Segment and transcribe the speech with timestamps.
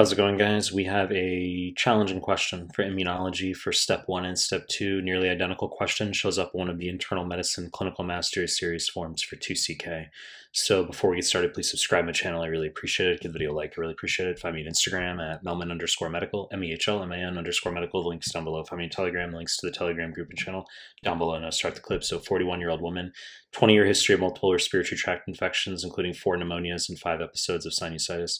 [0.00, 0.72] How's it going, guys?
[0.72, 5.02] We have a challenging question for immunology for step one and step two.
[5.02, 9.36] Nearly identical question shows up one of the internal medicine clinical mastery series forms for
[9.36, 10.06] 2CK.
[10.52, 12.40] So before we get started, please subscribe my channel.
[12.40, 13.20] I really appreciate it.
[13.20, 13.74] Give the video a like.
[13.76, 14.38] I really appreciate it.
[14.38, 18.02] Find me on Instagram at mehlman underscore medical, M-E-H-L-M-A-N underscore medical.
[18.02, 18.64] The links down below.
[18.64, 19.34] Find me on Telegram.
[19.34, 20.64] Links to the Telegram group and channel
[21.04, 21.38] down below.
[21.38, 22.04] Now start the clip.
[22.04, 23.12] So 41-year-old woman,
[23.52, 28.38] 20-year history of multiple respiratory tract infections, including four pneumonias and five episodes of sinusitis.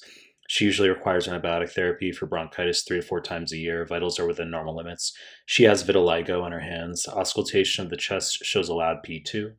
[0.51, 3.87] She usually requires antibiotic therapy for bronchitis three to four times a year.
[3.87, 5.13] Vitals are within normal limits.
[5.47, 7.07] She has vitiligo on her hands.
[7.07, 9.53] Auscultation of the chest shows a loud P2.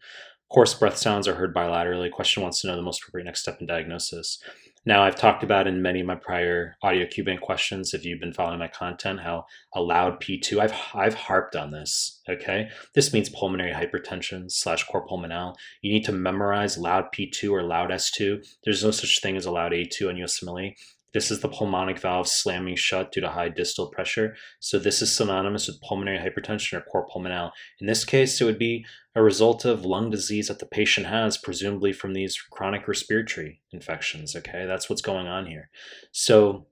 [0.52, 2.12] Coarse breath sounds are heard bilaterally.
[2.12, 4.44] Question wants to know the most appropriate next step in diagnosis.
[4.84, 8.34] Now, I've talked about in many of my prior audio Q-Bank questions, if you've been
[8.34, 9.46] following my content, how
[9.76, 12.68] a loud P2, I've, I've harped on this, okay?
[12.96, 15.56] This means pulmonary hypertension slash cor pulmonale.
[15.84, 18.44] You need to memorize loud P2 or loud S2.
[18.64, 20.74] There's no such thing as a loud A2 on USMLE.
[21.14, 24.36] This is the pulmonic valve slamming shut due to high distal pressure.
[24.60, 27.52] So this is synonymous with pulmonary hypertension or cor pulmonale.
[27.80, 31.38] In this case, it would be a result of lung disease that the patient has,
[31.38, 34.36] presumably from these chronic respiratory infections.
[34.36, 35.70] Okay, that's what's going on here.
[36.12, 36.68] So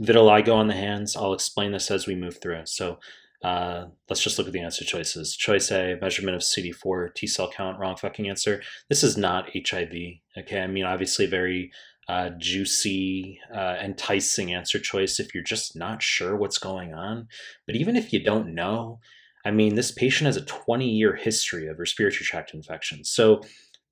[0.00, 2.62] vitiligo on the hands, I'll explain this as we move through.
[2.64, 2.98] So
[3.42, 5.36] uh, let's just look at the answer choices.
[5.36, 8.62] Choice A, measurement of CD4 T cell count, wrong fucking answer.
[8.88, 9.92] This is not HIV.
[10.38, 11.70] Okay, I mean, obviously very
[12.08, 17.28] uh, juicy, uh, enticing answer choice if you're just not sure what's going on.
[17.66, 19.00] But even if you don't know,
[19.44, 23.10] I mean, this patient has a 20 year history of respiratory tract infections.
[23.10, 23.42] So,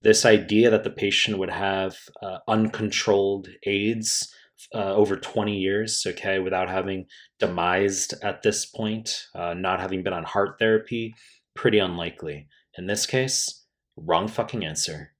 [0.02, 4.30] this idea that the patient would have uh, uncontrolled AIDS
[4.74, 7.06] uh, over 20 years, okay, without having
[7.40, 11.14] demised at this point, uh, not having been on HAART therapy,
[11.54, 12.48] pretty unlikely.
[12.76, 13.64] In this case,
[13.96, 15.13] wrong fucking answer.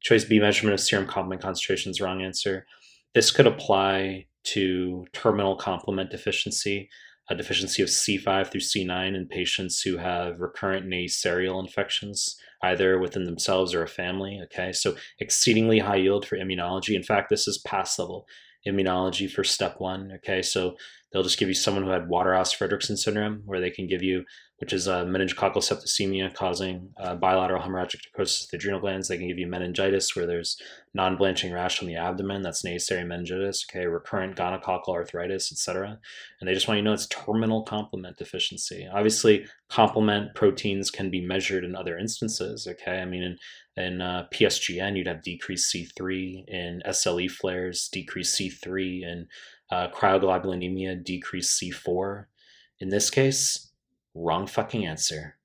[0.00, 2.66] Choice B, measurement of serum complement concentrations, wrong answer.
[3.14, 6.88] This could apply to terminal complement deficiency,
[7.30, 13.24] a deficiency of C5 through C9 in patients who have recurrent neisseria infections, either within
[13.24, 14.40] themselves or a family.
[14.44, 16.94] Okay, so exceedingly high yield for immunology.
[16.94, 18.26] In fact, this is pass level
[18.68, 20.12] immunology for step one.
[20.16, 20.76] Okay, so
[21.12, 24.24] they'll just give you someone who had Waterhouse Friderichsen syndrome, where they can give you
[24.58, 29.06] which is a meningococcal septicemia causing uh, bilateral hemorrhagic necrosis of the adrenal glands.
[29.06, 30.60] They can give you meningitis where there's
[30.94, 32.42] non-blanching rash on the abdomen.
[32.42, 33.64] That's Neisseria meningitis.
[33.70, 35.98] Okay, recurrent gonococcal arthritis, etc.
[36.40, 38.88] And they just want you to know it's terminal complement deficiency.
[38.92, 42.66] Obviously, complement proteins can be measured in other instances.
[42.66, 43.38] Okay, I mean in
[43.76, 49.26] in uh, PSGN you'd have decreased C3 in SLE flares, decreased C3 in
[49.70, 52.24] uh, cryoglobulinemia, decreased C4.
[52.80, 53.68] In this case,
[54.18, 55.36] Wrong fucking answer.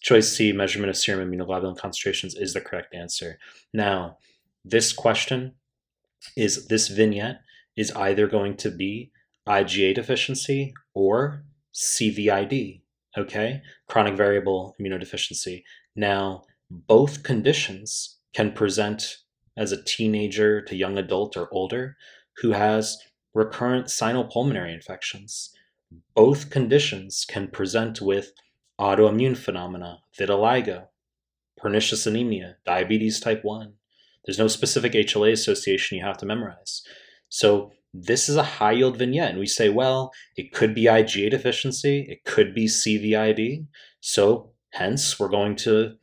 [0.00, 3.38] Choice C, measurement of serum immunoglobulin concentrations, is the correct answer.
[3.72, 4.18] Now,
[4.64, 5.54] this question
[6.36, 7.40] is this vignette
[7.76, 9.10] is either going to be
[9.46, 11.44] IgA deficiency or
[11.74, 12.82] CVID,
[13.16, 13.62] okay?
[13.88, 15.62] Chronic variable immunodeficiency.
[15.96, 19.18] Now, both conditions can present
[19.56, 21.96] as a teenager to young adult or older
[22.38, 22.98] who has
[23.34, 25.50] recurrent sinopulmonary infections.
[26.14, 28.32] Both conditions can present with
[28.80, 30.86] autoimmune phenomena, vitiligo,
[31.58, 33.74] pernicious anemia, diabetes type 1.
[34.24, 36.82] There's no specific HLA association you have to memorize.
[37.28, 39.30] So this is a high yield vignette.
[39.30, 43.66] And we say, well, it could be IgA deficiency, it could be CVID.
[44.00, 45.94] So hence, we're going to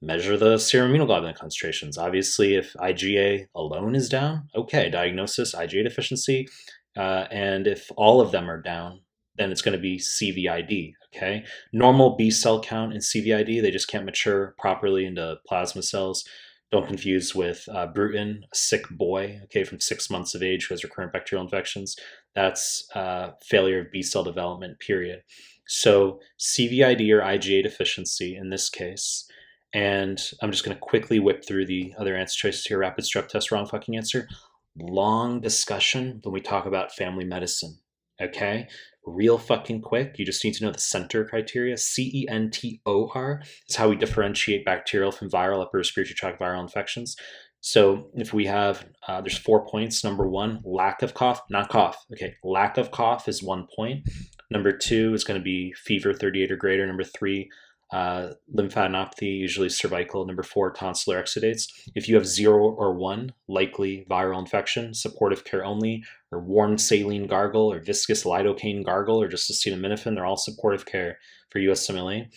[0.00, 1.98] measure the serum immunoglobulin concentrations.
[1.98, 6.48] Obviously, if IgA alone is down, okay, diagnosis, IgA deficiency.
[6.96, 9.00] Uh, and if all of them are down,
[9.36, 10.92] then it's going to be CVID.
[11.14, 16.24] Okay, normal B cell count in CVID, they just can't mature properly into plasma cells.
[16.70, 20.74] Don't confuse with uh, Bruton, a sick boy, okay, from six months of age who
[20.74, 21.96] has recurrent bacterial infections.
[22.34, 25.22] That's uh, failure of B cell development, period.
[25.66, 29.26] So CVID or IgA deficiency in this case.
[29.72, 32.78] And I'm just going to quickly whip through the other answer choices here.
[32.78, 34.28] Rapid strep test, wrong fucking answer.
[34.76, 37.78] Long discussion when we talk about family medicine.
[38.20, 38.66] Okay,
[39.06, 40.16] real fucking quick.
[40.18, 41.76] You just need to know the CENTOR criteria.
[41.76, 46.14] C E N T O R is how we differentiate bacterial from viral upper respiratory
[46.14, 47.16] tract viral infections.
[47.60, 50.04] So if we have, uh, there's four points.
[50.04, 52.04] Number one, lack of cough, not cough.
[52.12, 54.08] Okay, lack of cough is one point.
[54.50, 56.86] Number two is going to be fever 38 or greater.
[56.86, 57.50] Number three,
[57.90, 60.26] uh, lymphadenopathy, usually cervical.
[60.26, 61.68] Number four, tonsillar exudates.
[61.94, 67.26] If you have zero or one, likely viral infection, supportive care only, or warm saline
[67.26, 71.18] gargle, or viscous lidocaine gargle, or just acetaminophen, they're all supportive care
[71.50, 72.28] for USMLE.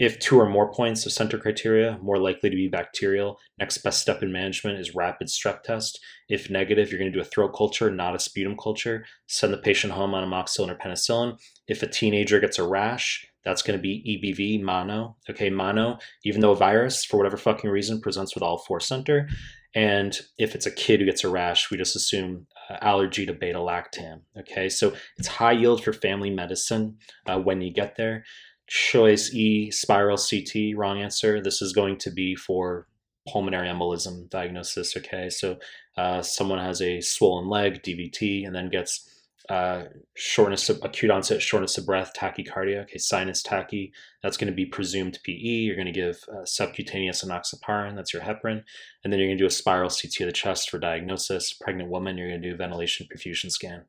[0.00, 3.38] If two or more points of Centor criteria, more likely to be bacterial.
[3.58, 6.00] Next best step in management is rapid strep test.
[6.30, 9.04] If negative, you're going to do a throat culture, not a sputum culture.
[9.26, 11.38] Send the patient home on amoxicillin or penicillin.
[11.68, 15.16] If a teenager gets a rash, that's going to be EBV mono.
[15.28, 19.28] Okay, mono, even though a virus, for whatever fucking reason, presents with all four Centor.
[19.74, 23.32] And if it's a kid who gets a rash, we just assume uh, allergy to
[23.32, 24.22] beta lactam.
[24.38, 26.96] Okay, so it's high yield for family medicine
[27.26, 28.24] uh, when you get there
[28.70, 31.42] choice E, spiral CT, wrong answer.
[31.42, 32.86] This is going to be for
[33.28, 34.96] pulmonary embolism diagnosis.
[34.96, 35.56] Okay, so
[35.98, 39.08] uh, someone has a swollen leg, DVT, and then gets
[39.50, 42.84] uh, shortness of acute onset shortness of breath, tachycardia.
[42.84, 43.92] Okay, sinus tachy.
[44.22, 45.32] That's going to be presumed PE.
[45.32, 47.96] You're going to give uh, subcutaneous enoxaparin.
[47.96, 48.62] That's your heparin,
[49.02, 51.52] and then you're going to do a spiral CT of the chest for diagnosis.
[51.52, 53.86] Pregnant woman, you're going to do ventilation perfusion scan.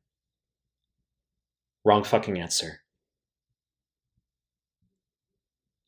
[1.85, 2.81] Wrong fucking answer.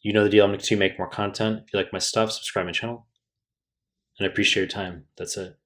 [0.03, 0.43] You know the deal.
[0.43, 1.63] I'm going to make more content.
[1.65, 3.07] If you like my stuff, subscribe my channel.
[4.19, 5.05] And I appreciate your time.
[5.17, 5.57] That's it.